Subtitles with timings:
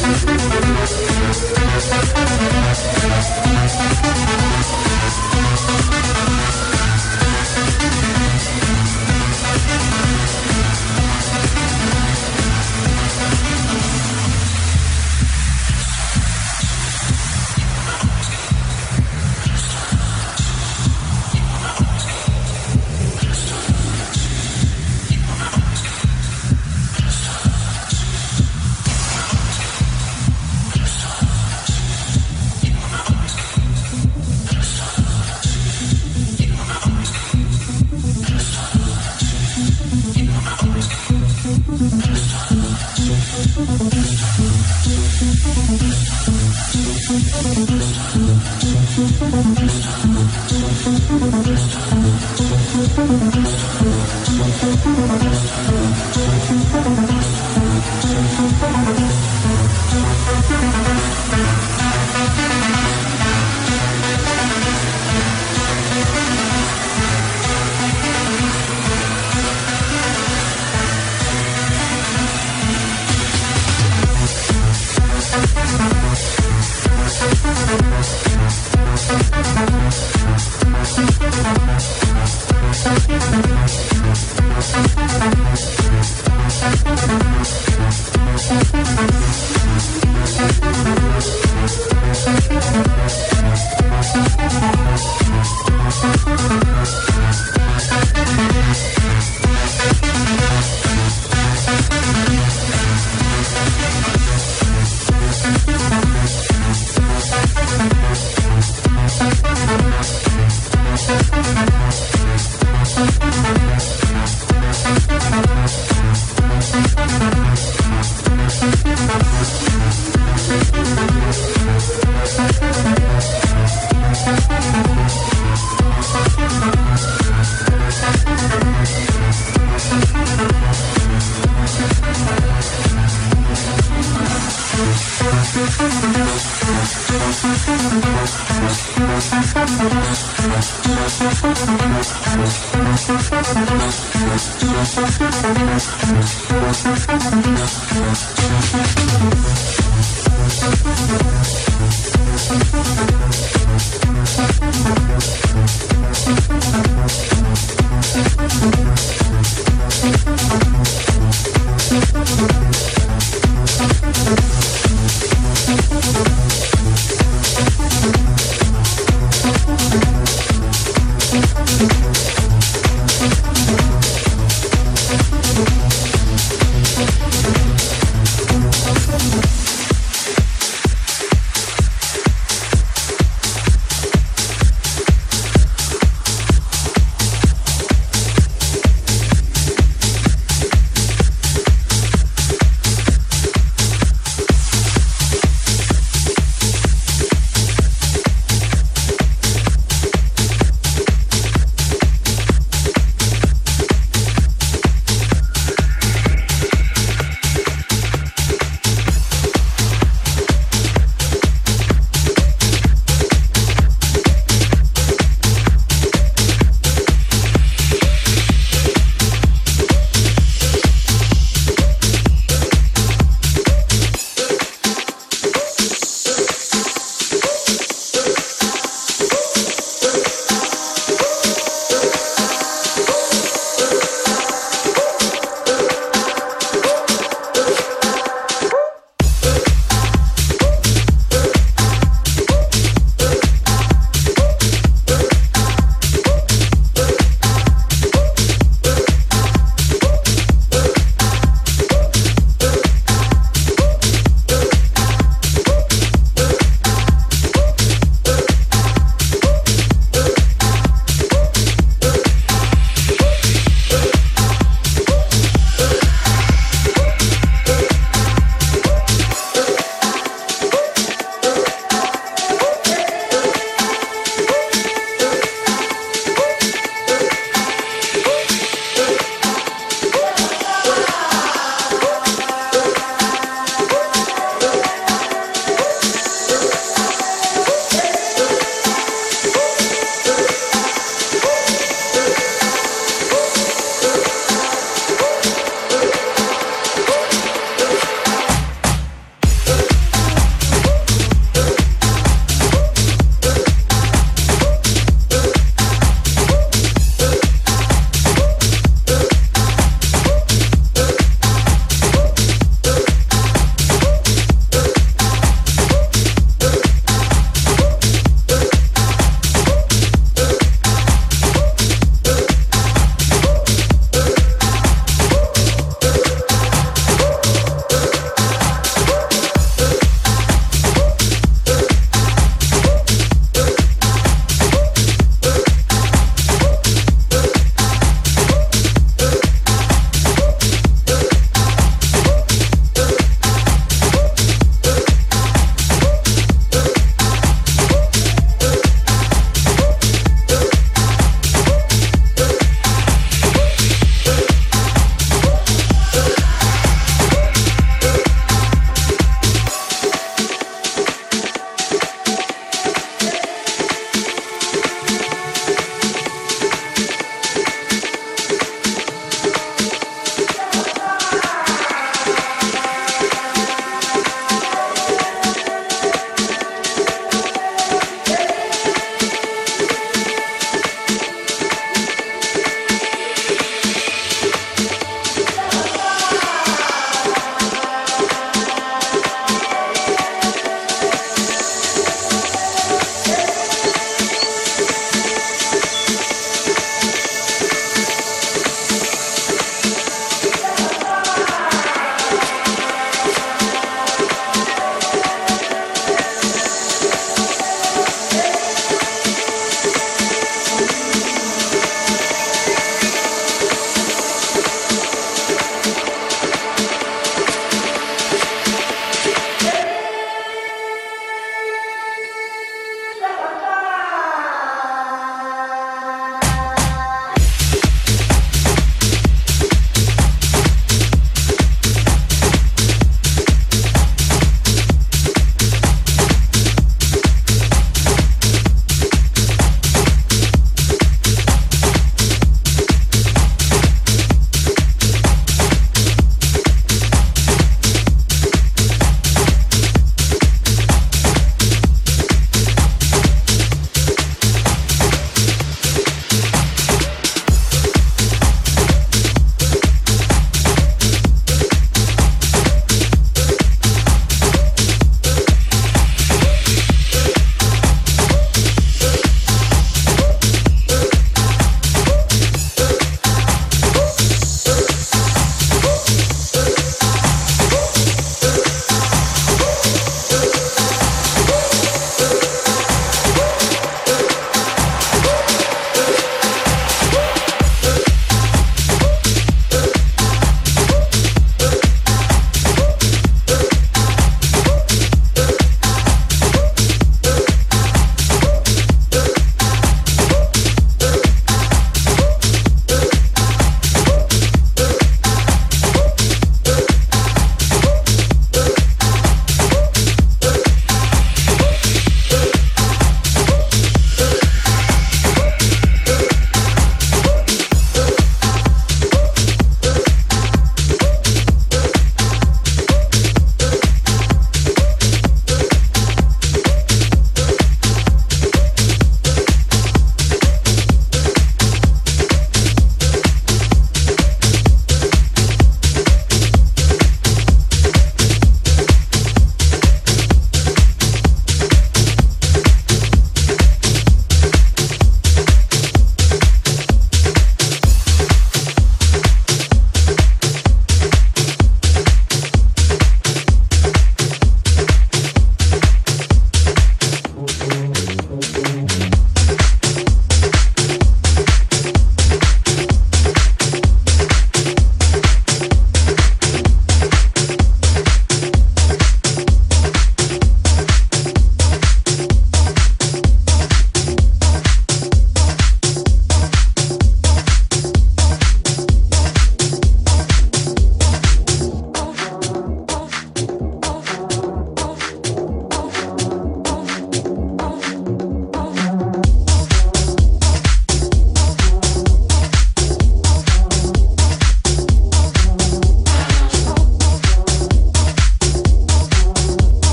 [0.00, 1.07] 何?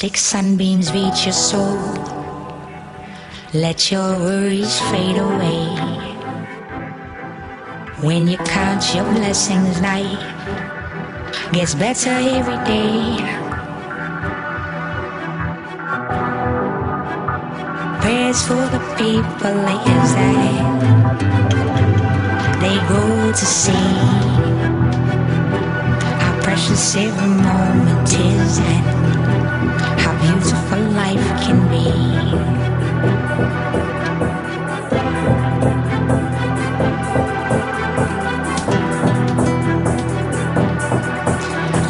[0.00, 1.76] Acoustic sunbeams reach your soul.
[3.52, 5.66] Let your worries fade away.
[8.00, 10.18] When you count your blessings, life
[11.52, 13.18] gets better every day.
[18.00, 20.30] Prayers for the people that
[22.60, 23.72] they go to see
[26.24, 28.99] Our precious every moment is and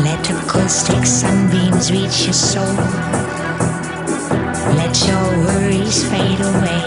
[0.05, 2.77] Let acoustic sunbeams reach your soul.
[4.77, 6.85] Let your worries fade away.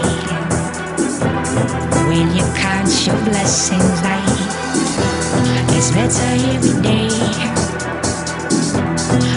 [2.08, 4.64] When you count your blessings, life
[5.68, 7.10] gets better every day.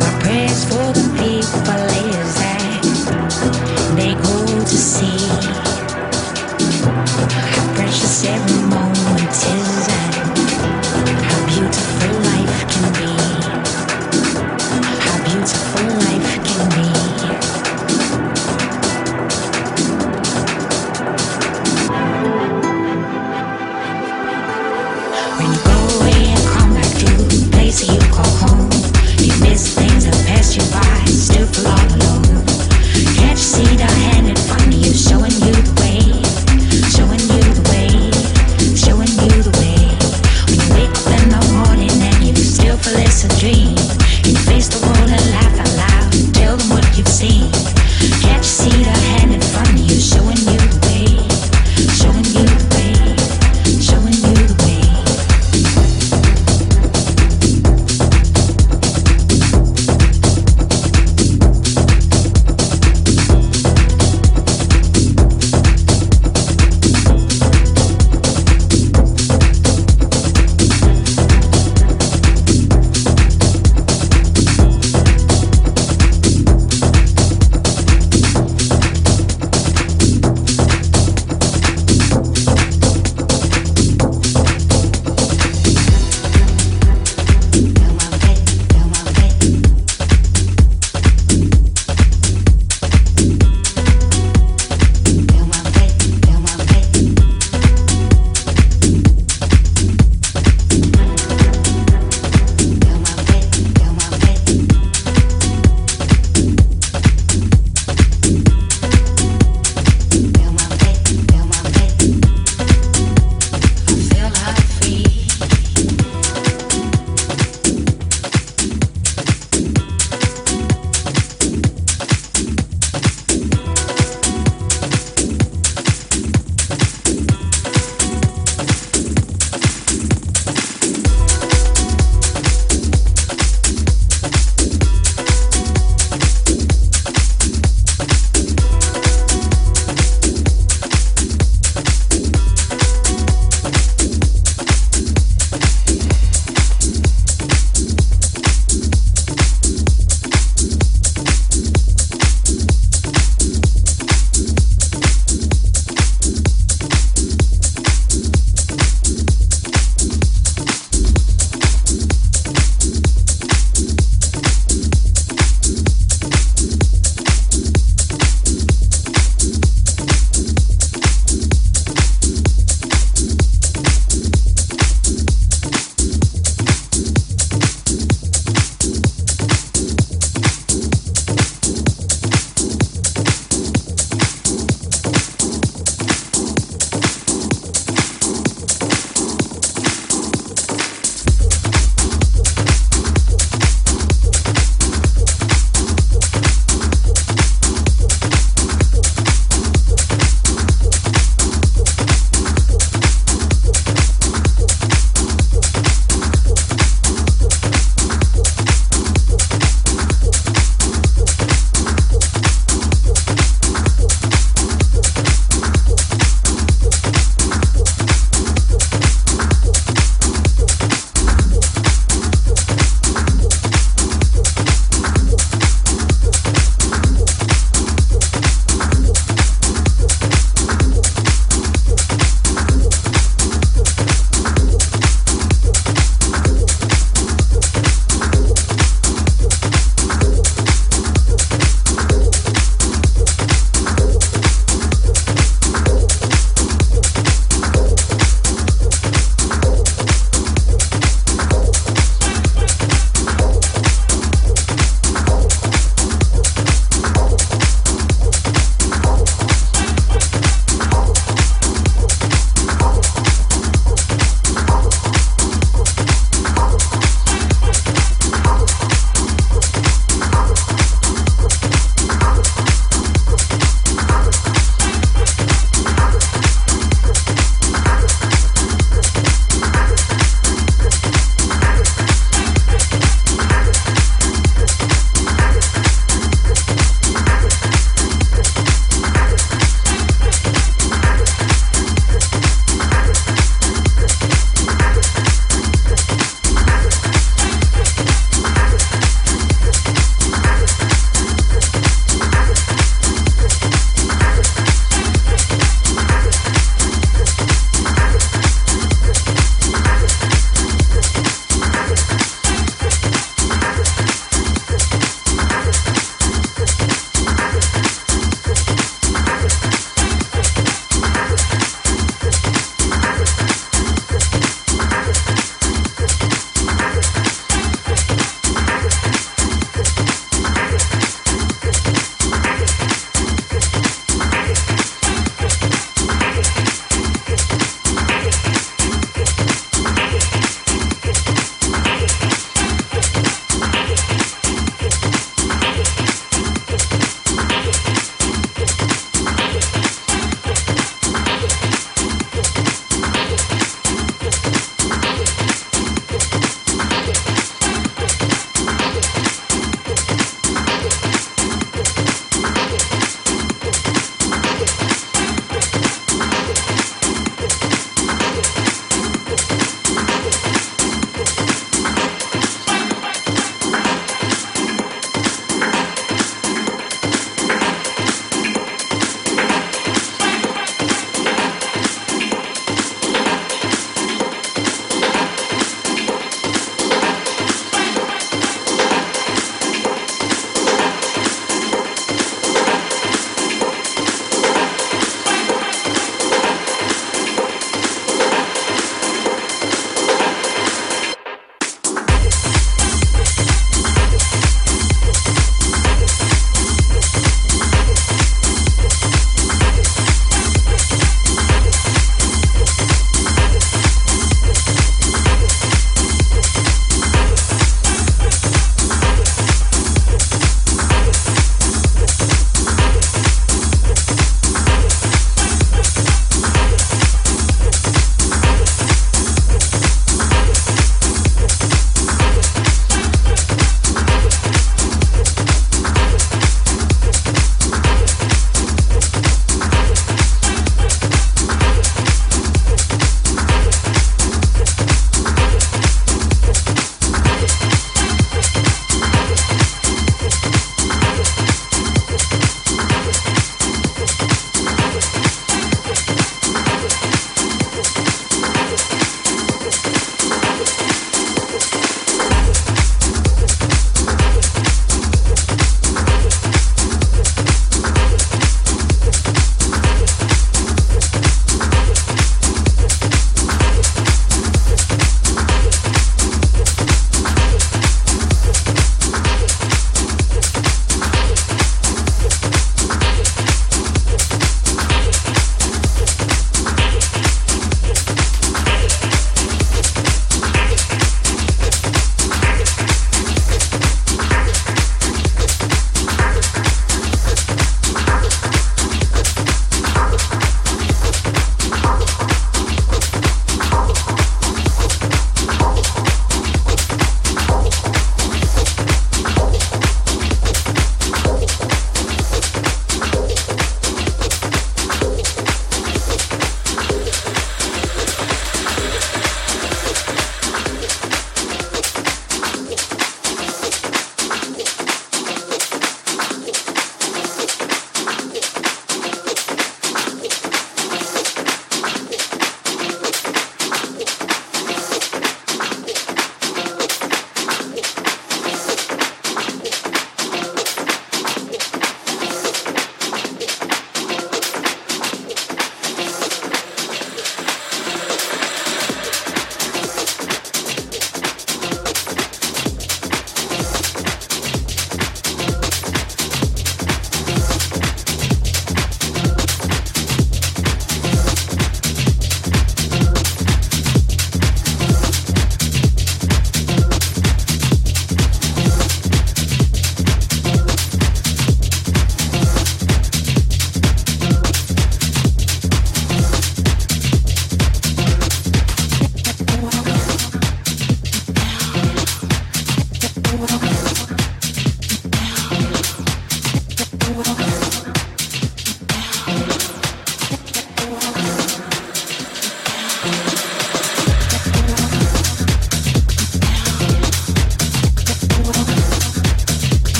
[0.00, 1.09] My prayers for the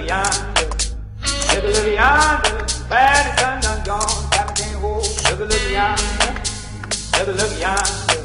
[0.00, 0.60] look yonder.
[1.54, 2.66] look a little yonder.
[2.88, 4.30] Bad is done, done gone.
[4.30, 5.04] Time can't hold.
[5.04, 6.02] Take a little yonder.
[7.18, 8.16] look a little yonder.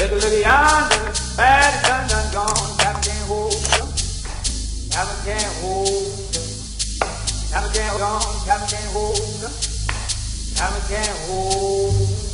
[0.00, 1.12] Look a little yonder.
[1.36, 2.78] Bad is done, done gone.
[2.78, 3.52] Time can't hold.
[4.90, 6.14] Time can't hold.
[7.50, 8.46] Time can't hold.
[8.46, 9.52] Time can't hold.
[10.56, 12.33] Time can't hold.